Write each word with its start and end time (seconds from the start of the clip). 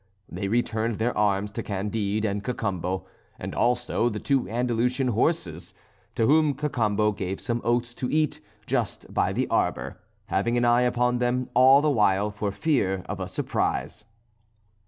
They 0.31 0.47
returned 0.47 0.95
their 0.95 1.15
arms 1.15 1.51
to 1.51 1.61
Candide 1.61 2.25
and 2.25 2.43
Cacambo, 2.43 3.05
and 3.37 3.53
also 3.53 4.09
the 4.09 4.17
two 4.17 4.49
Andalusian 4.49 5.09
horses; 5.09 5.75
to 6.15 6.25
whom 6.25 6.55
Cacambo 6.55 7.11
gave 7.11 7.39
some 7.39 7.61
oats 7.63 7.93
to 7.93 8.09
eat 8.09 8.39
just 8.65 9.13
by 9.13 9.31
the 9.31 9.47
arbour, 9.49 10.01
having 10.25 10.57
an 10.57 10.65
eye 10.65 10.81
upon 10.81 11.19
them 11.19 11.51
all 11.53 11.83
the 11.83 11.91
while 11.91 12.31
for 12.31 12.51
fear 12.51 13.03
of 13.07 13.19
a 13.19 13.27
surprise. 13.27 14.03